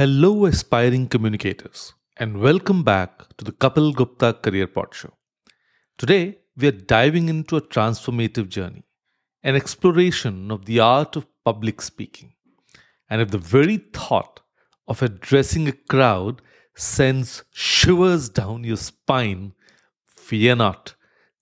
[0.00, 5.12] Hello, aspiring communicators, and welcome back to the Kapil Gupta Career Pod Show.
[5.98, 8.84] Today, we are diving into a transformative journey,
[9.42, 12.32] an exploration of the art of public speaking.
[13.10, 14.40] And if the very thought
[14.88, 16.40] of addressing a crowd
[16.74, 19.52] sends shivers down your spine,
[20.06, 20.94] fear not.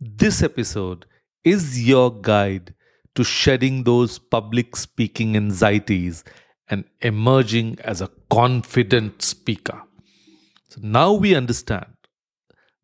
[0.00, 1.04] This episode
[1.44, 2.72] is your guide
[3.16, 6.24] to shedding those public speaking anxieties
[6.68, 9.82] and emerging as a confident speaker.
[10.68, 11.86] So now we understand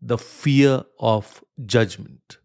[0.00, 2.38] the fear of judgment,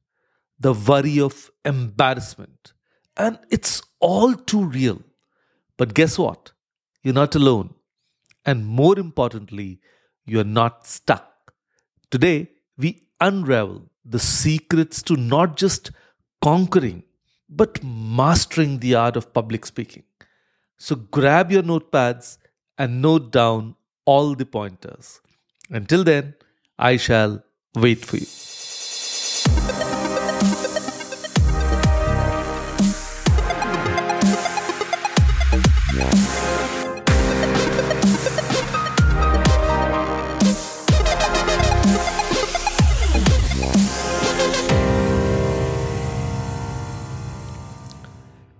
[0.60, 2.74] the worry of embarrassment,
[3.16, 5.02] and it's all too real.
[5.78, 6.52] But guess what?
[7.04, 7.74] You're not alone.
[8.46, 9.80] And more importantly,
[10.26, 11.54] you're not stuck.
[12.12, 15.92] Today, we unravel the secrets to not just
[16.42, 17.04] conquering,
[17.50, 20.04] but mastering the art of public speaking.
[20.80, 22.38] So grab your notepads
[22.78, 25.22] and note down all the pointers.
[25.72, 26.36] Until then,
[26.78, 27.44] I shall
[27.76, 28.28] wait for you.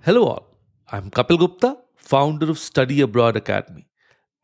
[0.02, 0.48] Hello, all.
[0.90, 3.86] I'm Kapil Gupta, founder of Study Abroad Academy.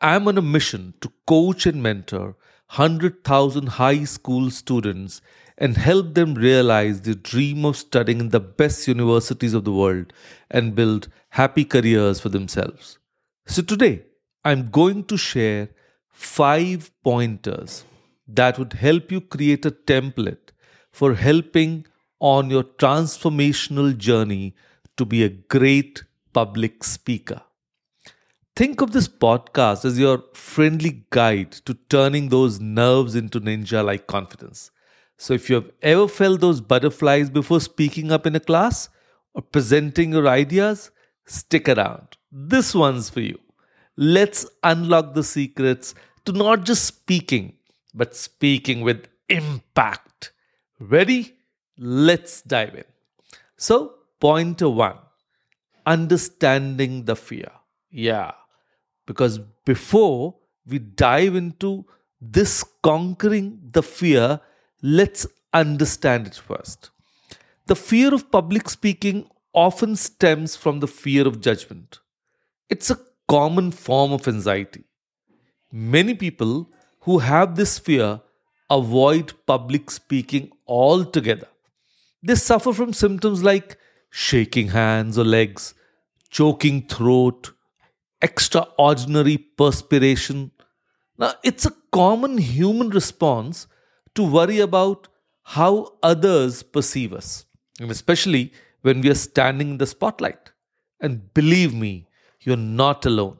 [0.02, 2.36] I'm on a mission to coach and mentor
[2.76, 5.22] 100,000 high school students
[5.58, 10.12] and help them realize their dream of studying in the best universities of the world
[10.52, 12.98] and build happy careers for themselves.
[13.46, 14.04] So, today
[14.44, 15.70] I'm going to share
[16.10, 17.86] five pointers
[18.28, 20.52] that would help you create a template
[20.92, 21.86] for helping
[22.20, 24.54] on your transformational journey
[24.98, 26.04] to be a great
[26.34, 27.42] public speaker.
[28.56, 34.06] Think of this podcast as your friendly guide to turning those nerves into ninja like
[34.06, 34.70] confidence.
[35.18, 38.90] So, if you have ever felt those butterflies before speaking up in a class
[39.34, 40.92] or presenting your ideas,
[41.26, 42.18] stick around.
[42.32, 43.40] This one's for you.
[43.98, 47.54] Let's unlock the secrets to not just speaking,
[47.94, 50.32] but speaking with impact.
[50.80, 51.38] Ready?
[51.78, 52.86] Let's dive in.
[53.58, 54.98] So, pointer one
[55.86, 57.52] understanding the fear.
[57.90, 58.32] Yeah,
[59.06, 61.86] because before we dive into
[62.22, 64.40] this conquering the fear,
[64.82, 66.90] let's understand it first.
[67.68, 72.00] The fear of public speaking often stems from the fear of judgment.
[72.70, 74.84] It's a common form of anxiety.
[75.72, 76.70] Many people
[77.02, 78.22] who have this fear
[78.70, 81.48] avoid public speaking altogether.
[82.24, 83.78] They suffer from symptoms like
[84.10, 85.74] shaking hands or legs,
[86.30, 87.52] choking throat,
[88.24, 90.52] extraordinary perspiration.
[91.18, 93.68] Now, it's a common human response
[94.16, 95.08] to worry about
[95.44, 97.46] how others perceive us,
[97.80, 100.52] and especially when we are standing in the spotlight.
[101.00, 102.08] And believe me,
[102.42, 103.38] you're not alone.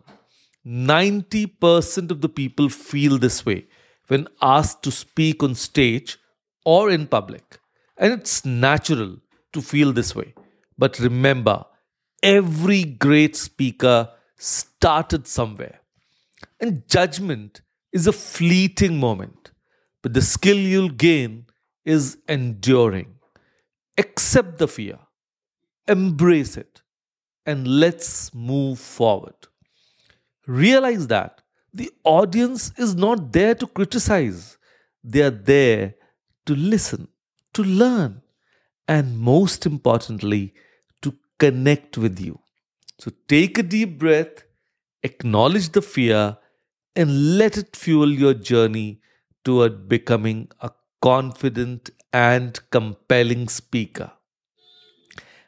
[0.66, 3.66] 90% of the people feel this way
[4.08, 6.18] when asked to speak on stage
[6.66, 7.60] or in public.
[7.98, 9.18] And it's natural
[9.54, 10.34] to feel this way.
[10.78, 11.66] But remember,
[12.22, 14.10] every great speaker
[14.44, 15.80] started somewhere.
[16.60, 17.62] And judgment
[17.92, 19.52] is a fleeting moment,
[20.02, 21.46] but the skill you'll gain
[21.86, 23.16] is enduring.
[23.98, 25.00] Accept the fear,
[25.88, 26.82] embrace it,
[27.46, 29.36] and let's move forward.
[30.46, 31.42] Realize that
[31.74, 34.58] the audience is not there to criticize,
[35.04, 35.96] they are there
[36.46, 37.08] to listen,
[37.54, 38.22] to learn,
[38.88, 40.54] and most importantly,
[41.02, 42.43] to connect with you.
[43.04, 44.46] So take a deep breath,
[45.04, 46.38] acknowledge the fear,
[46.96, 49.02] and let it fuel your journey
[49.44, 50.72] toward becoming a
[51.02, 54.14] confident and compelling speaker.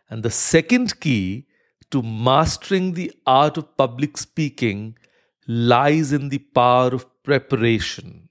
[0.10, 1.48] And the second key
[1.92, 4.98] to mastering the art of public speaking
[5.48, 8.28] lies in the power of preparation.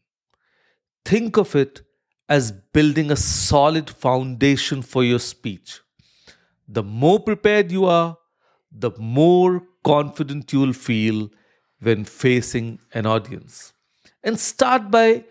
[1.06, 1.80] Think of it
[2.28, 5.80] as building a solid foundation for your speech.
[6.68, 8.18] The more prepared you are,
[8.74, 11.30] the more confident you'll feel
[11.80, 13.72] when facing an audience.
[14.22, 15.24] And start by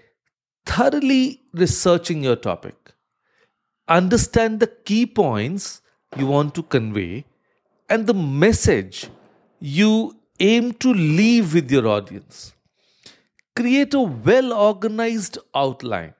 [0.66, 2.94] thoroughly researching your topic.
[3.88, 5.81] Understand the key points
[6.18, 7.25] you want to convey
[7.90, 9.10] and the message
[9.60, 12.54] you aim to leave with your audience.
[13.56, 16.13] Create a well organized outline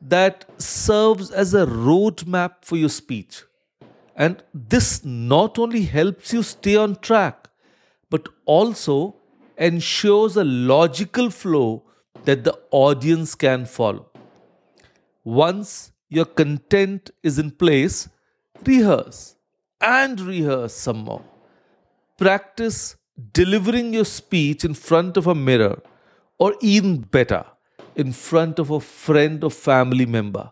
[0.00, 3.42] that serves as a roadmap for your speech.
[4.18, 7.48] And this not only helps you stay on track,
[8.10, 9.14] but also
[9.56, 11.84] ensures a logical flow
[12.24, 14.10] that the audience can follow.
[15.22, 18.08] Once your content is in place,
[18.66, 19.36] rehearse
[19.80, 21.22] and rehearse some more.
[22.16, 22.96] Practice
[23.32, 25.80] delivering your speech in front of a mirror,
[26.38, 27.44] or even better,
[27.94, 30.50] in front of a friend or family member.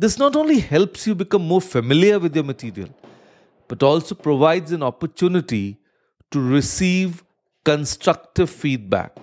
[0.00, 2.90] This not only helps you become more familiar with your material,
[3.66, 5.76] but also provides an opportunity
[6.30, 7.24] to receive
[7.64, 9.16] constructive feedback.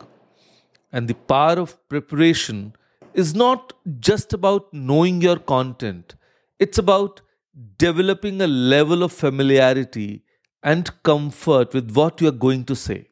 [0.92, 2.74] And the power of preparation
[3.14, 6.16] is not just about knowing your content,
[6.60, 7.22] it's about
[7.78, 10.24] developing a level of familiarity
[10.62, 13.08] and comfort with what you are going to say.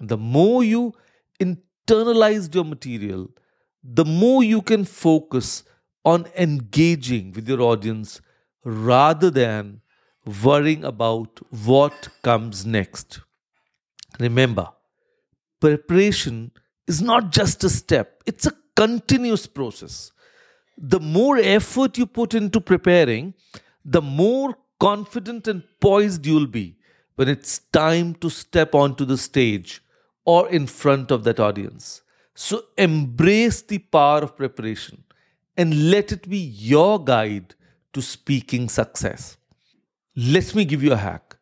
[0.00, 0.94] The more you
[1.38, 3.30] internalize your material,
[3.84, 5.62] the more you can focus
[6.04, 8.20] on engaging with your audience
[8.64, 9.80] rather than
[10.42, 13.20] worrying about what comes next.
[14.18, 14.68] Remember,
[15.60, 16.52] preparation
[16.86, 20.12] is not just a step, it's a continuous process.
[20.76, 23.34] The more effort you put into preparing,
[23.84, 26.76] the more confident and poised you'll be
[27.16, 29.82] when it's time to step onto the stage
[30.24, 32.02] or in front of that audience.
[32.34, 35.04] So embrace the power of preparation
[35.60, 37.54] and let it be your guide
[37.92, 39.36] to speaking success.
[40.16, 41.36] Let me give you a hack.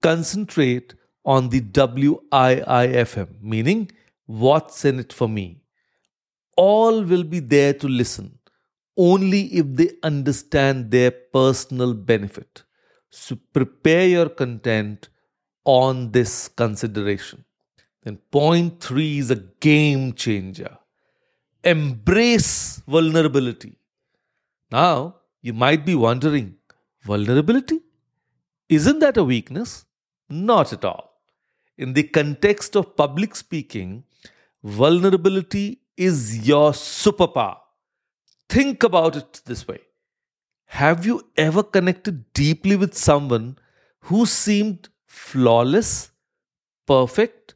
[0.00, 0.94] Concentrate
[1.24, 3.90] on the WIIFM, meaning
[4.26, 5.46] what's in it for me.
[6.56, 8.38] All will be there to listen
[8.96, 12.64] only if they understand their personal benefit.
[13.10, 15.08] So prepare your content
[15.64, 17.44] on this consideration.
[18.02, 20.78] Then, point three is a game changer.
[21.64, 23.76] Embrace vulnerability.
[24.70, 26.56] Now, you might be wondering
[27.02, 27.80] vulnerability?
[28.68, 29.84] Isn't that a weakness?
[30.28, 31.20] Not at all.
[31.76, 34.04] In the context of public speaking,
[34.62, 37.58] vulnerability is your superpower.
[38.48, 39.80] Think about it this way
[40.66, 43.58] Have you ever connected deeply with someone
[44.02, 46.10] who seemed flawless,
[46.86, 47.54] perfect,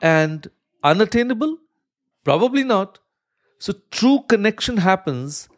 [0.00, 0.48] and
[0.82, 1.58] unattainable?
[2.24, 2.98] Probably not.
[3.58, 5.48] So, true connection happens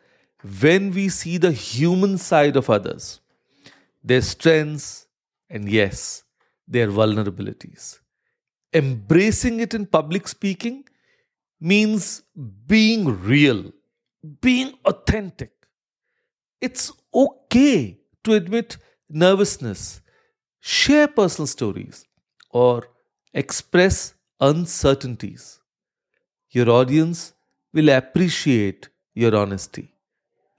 [0.60, 3.20] when we see the human side of others,
[4.02, 5.06] their strengths,
[5.50, 6.22] and yes,
[6.66, 7.98] their vulnerabilities.
[8.72, 10.84] Embracing it in public speaking
[11.60, 12.22] means
[12.66, 13.72] being real,
[14.40, 15.52] being authentic.
[16.60, 18.76] It's okay to admit
[19.08, 20.00] nervousness,
[20.60, 22.04] share personal stories,
[22.50, 22.88] or
[23.32, 25.60] express uncertainties.
[26.50, 27.32] Your audience
[27.72, 29.92] will appreciate your honesty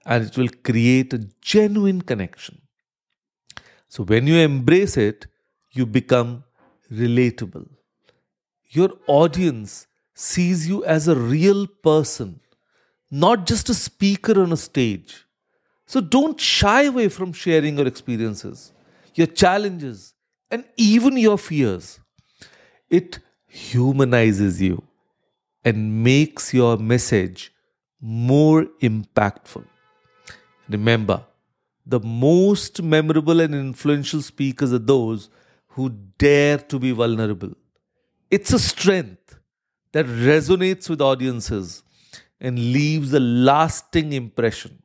[0.06, 2.60] and it will create a genuine connection.
[3.88, 5.26] So, when you embrace it,
[5.72, 6.44] you become
[6.92, 7.68] relatable.
[8.68, 12.40] Your audience sees you as a real person,
[13.10, 15.26] not just a speaker on a stage.
[15.86, 18.72] So, don't shy away from sharing your experiences,
[19.14, 20.14] your challenges,
[20.50, 21.98] and even your fears.
[22.88, 23.18] It
[23.48, 24.82] humanizes you
[25.64, 27.52] and makes your message
[28.00, 29.64] more impactful.
[30.68, 31.24] Remember,
[31.84, 35.28] the most memorable and influential speakers are those
[35.68, 37.52] who dare to be vulnerable.
[38.30, 39.38] It's a strength
[39.92, 41.82] that resonates with audiences
[42.40, 44.82] and leaves a lasting impression.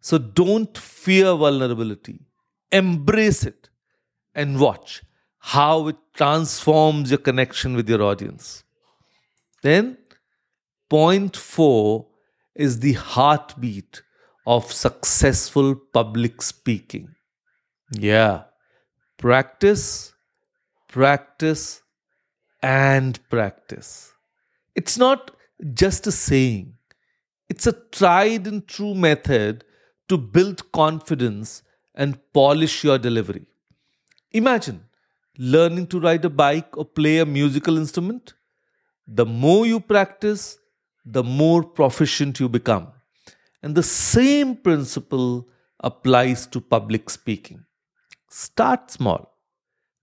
[0.00, 2.20] So don't fear vulnerability,
[2.72, 3.68] embrace it,
[4.34, 5.02] and watch
[5.38, 8.64] how it transforms your connection with your audience.
[9.64, 9.96] Then,
[10.90, 12.08] point four
[12.54, 14.02] is the heartbeat
[14.46, 17.14] of successful public speaking.
[17.90, 18.42] Yeah,
[19.16, 20.12] practice,
[20.88, 21.80] practice,
[22.62, 24.12] and practice.
[24.74, 25.30] It's not
[25.72, 26.74] just a saying,
[27.48, 29.64] it's a tried and true method
[30.10, 31.62] to build confidence
[31.94, 33.46] and polish your delivery.
[34.30, 34.84] Imagine
[35.38, 38.34] learning to ride a bike or play a musical instrument
[39.06, 40.58] the more you practice,
[41.04, 42.88] the more proficient you become.
[43.62, 45.48] And the same principle
[45.80, 47.64] applies to public speaking.
[48.30, 49.36] Start small.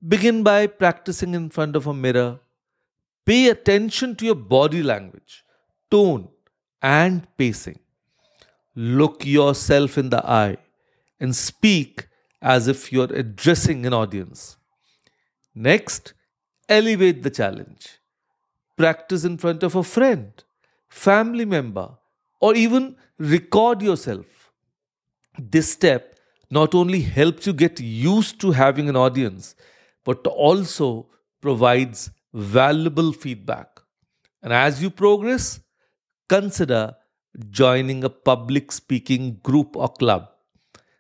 [0.07, 2.39] Begin by practicing in front of a mirror.
[3.25, 5.43] Pay attention to your body language,
[5.89, 6.27] tone,
[6.81, 7.79] and pacing.
[8.75, 10.57] Look yourself in the eye
[11.19, 12.07] and speak
[12.41, 14.57] as if you're addressing an audience.
[15.53, 16.13] Next,
[16.67, 18.00] elevate the challenge
[18.81, 20.43] practice in front of a friend,
[20.89, 21.89] family member,
[22.39, 22.95] or even
[23.33, 24.51] record yourself.
[25.37, 26.19] This step
[26.49, 29.55] not only helps you get used to having an audience,
[30.03, 31.07] but also
[31.41, 33.79] provides valuable feedback.
[34.41, 35.59] And as you progress,
[36.27, 36.95] consider
[37.49, 40.27] joining a public speaking group or club.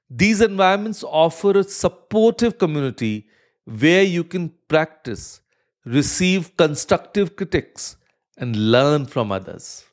[0.09, 3.27] These environments offer a supportive community
[3.65, 5.41] where you can practice,
[5.85, 7.97] receive constructive critics,
[8.37, 9.85] and learn from others.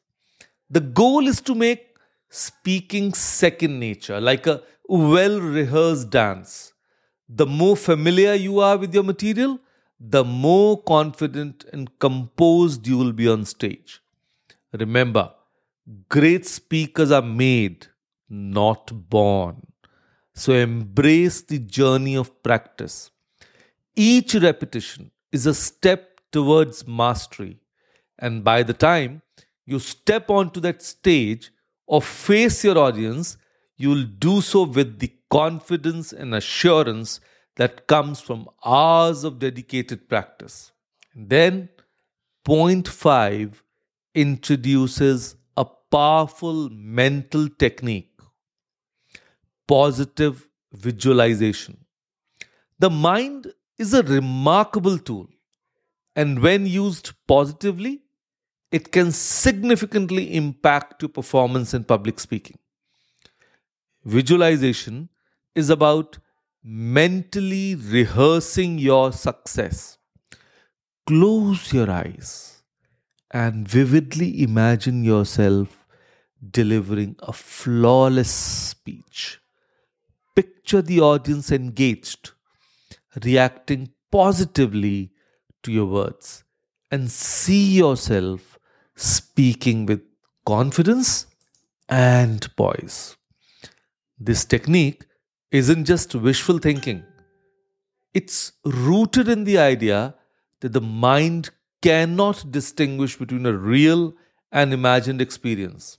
[0.71, 1.97] The goal is to make
[2.30, 6.73] speaking second nature, like a well rehearsed dance.
[7.28, 9.61] The more familiar you are with your material,
[10.00, 14.00] the more confident and composed you will be on stage.
[14.73, 15.33] Remember,
[16.09, 17.87] great speakers are made,
[18.28, 19.66] not born.
[20.35, 23.11] So embrace the journey of practice.
[23.97, 27.58] Each repetition is a step towards mastery.
[28.18, 29.23] And by the time
[29.66, 31.50] you step onto that stage
[31.87, 33.37] or face your audience,
[33.76, 37.20] you'll do so with the confidence and assurance
[37.56, 40.73] that comes from hours of dedicated practice.
[41.14, 41.68] Then,
[42.44, 43.62] point five
[44.14, 48.08] introduces a powerful mental technique
[49.68, 51.85] positive visualization.
[52.78, 55.28] The mind is a remarkable tool,
[56.16, 58.02] and when used positively,
[58.70, 62.58] it can significantly impact your performance in public speaking.
[64.04, 65.08] Visualization
[65.54, 66.18] is about
[66.62, 69.99] mentally rehearsing your success.
[71.06, 72.62] Close your eyes
[73.30, 75.87] and vividly imagine yourself
[76.50, 79.40] delivering a flawless speech.
[80.37, 82.32] Picture the audience engaged,
[83.25, 85.12] reacting positively
[85.62, 86.45] to your words,
[86.91, 88.59] and see yourself
[88.97, 90.03] speaking with
[90.47, 91.27] confidence
[91.88, 93.17] and poise.
[94.19, 95.05] This technique
[95.50, 97.05] isn't just wishful thinking,
[98.15, 100.15] it's rooted in the idea
[100.61, 101.50] that the mind
[101.83, 104.15] cannot distinguish between a real
[104.50, 105.99] and imagined experience.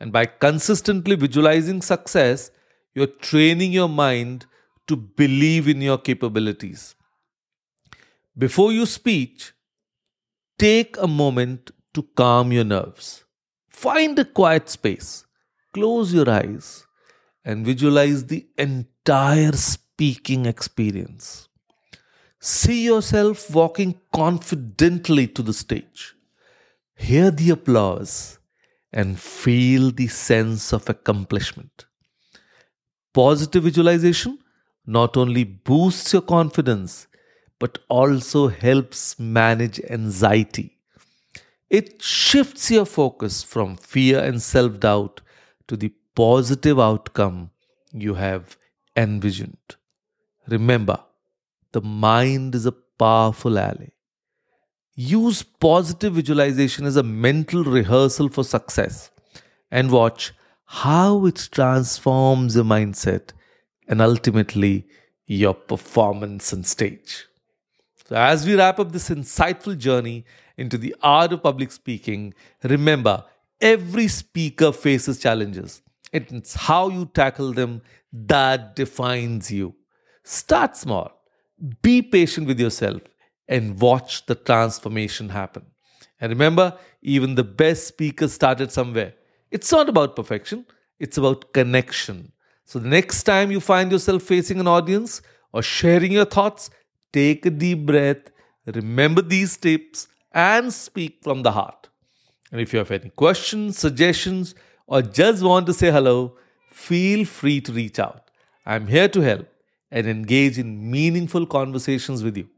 [0.00, 2.50] And by consistently visualizing success,
[2.94, 4.46] you're training your mind
[4.86, 6.94] to believe in your capabilities.
[8.36, 9.52] Before you speak,
[10.58, 13.24] take a moment to calm your nerves.
[13.68, 15.24] Find a quiet space,
[15.72, 16.86] close your eyes,
[17.44, 21.48] and visualize the entire speaking experience.
[22.40, 26.14] See yourself walking confidently to the stage.
[26.94, 28.38] Hear the applause
[28.92, 31.86] and feel the sense of accomplishment.
[33.12, 34.38] Positive visualization
[34.86, 37.06] not only boosts your confidence
[37.58, 40.76] but also helps manage anxiety.
[41.70, 45.20] It shifts your focus from fear and self doubt
[45.68, 47.50] to the positive outcome
[47.92, 48.56] you have
[48.96, 49.76] envisioned.
[50.46, 50.98] Remember,
[51.72, 53.88] the mind is a powerful ally.
[54.94, 59.10] Use positive visualization as a mental rehearsal for success
[59.70, 60.32] and watch
[60.66, 63.30] how it transforms your mindset
[63.88, 64.86] and ultimately
[65.26, 67.26] your performance on stage.
[68.06, 70.24] So, as we wrap up this insightful journey
[70.56, 73.24] into the art of public speaking, remember
[73.60, 75.80] every speaker faces challenges.
[76.12, 79.74] It's how you tackle them that defines you.
[80.22, 81.10] Start small,
[81.82, 83.02] be patient with yourself,
[83.48, 85.64] and watch the transformation happen.
[86.20, 89.14] And remember, even the best speakers started somewhere.
[89.50, 90.66] It's not about perfection,
[90.98, 92.32] it's about connection.
[92.64, 96.70] So the next time you find yourself facing an audience or sharing your thoughts,
[97.12, 98.30] take a deep breath,
[98.66, 101.88] remember these tips, and speak from the heart.
[102.50, 104.54] And if you have any questions, suggestions,
[104.86, 106.36] or just want to say hello,
[106.70, 108.30] feel free to reach out.
[108.66, 109.46] I'm here to help
[109.90, 112.48] and engage in meaningful conversations with you.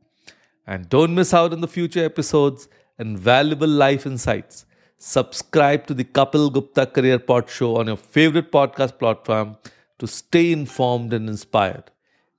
[0.66, 4.64] And don't miss out on the future episodes and valuable life insights.
[4.98, 9.56] Subscribe to the Kapil Gupta Career Pod Show on your favorite podcast platform
[9.98, 11.90] to stay informed and inspired.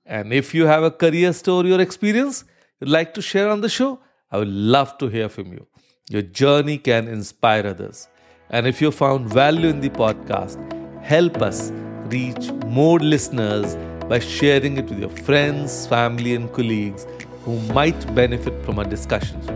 [0.06, 2.44] And if you have a career story or experience
[2.80, 4.00] you'd like to share on the show,
[4.30, 5.66] I would love to hear from you.
[6.08, 8.08] Your journey can inspire others.
[8.50, 10.56] And if you found value in the podcast,
[11.02, 11.70] help us
[12.06, 13.76] reach more listeners
[14.08, 17.06] by sharing it with your friends, family, and colleagues
[17.44, 19.46] who might benefit from our discussions.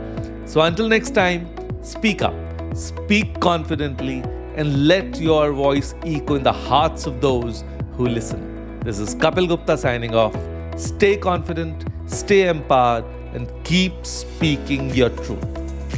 [0.50, 1.48] So until next time,
[1.82, 2.34] speak up,
[2.74, 4.22] speak confidently,
[4.56, 7.64] and let your voice echo in the hearts of those
[7.96, 8.80] who listen.
[8.80, 10.36] This is Kapil Gupta signing off.
[10.76, 15.44] Stay confident, stay empowered, and keep speaking your truth.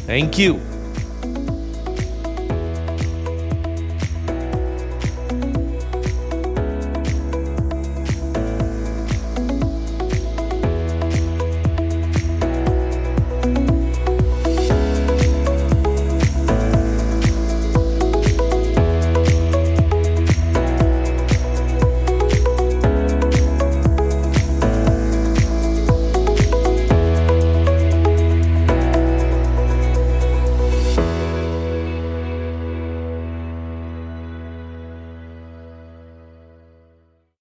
[0.06, 0.73] Thank you.